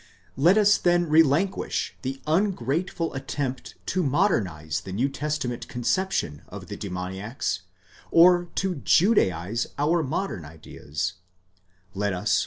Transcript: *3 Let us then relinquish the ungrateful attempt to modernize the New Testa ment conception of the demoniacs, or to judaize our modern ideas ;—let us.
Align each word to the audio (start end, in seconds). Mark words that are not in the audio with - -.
*3 0.01 0.07
Let 0.45 0.57
us 0.57 0.77
then 0.79 1.07
relinquish 1.09 1.95
the 2.01 2.19
ungrateful 2.25 3.13
attempt 3.13 3.75
to 3.85 4.01
modernize 4.01 4.81
the 4.81 4.91
New 4.91 5.07
Testa 5.09 5.47
ment 5.47 5.67
conception 5.67 6.41
of 6.47 6.69
the 6.69 6.75
demoniacs, 6.75 7.61
or 8.09 8.45
to 8.55 8.77
judaize 8.77 9.67
our 9.77 10.01
modern 10.01 10.43
ideas 10.43 11.13
;—let 11.93 12.13
us. 12.13 12.39